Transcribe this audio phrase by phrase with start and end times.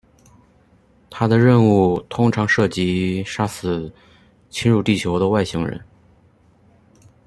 [1.11, 3.93] 他的任务通常涉及杀死
[4.49, 5.79] 侵入地球的外星人。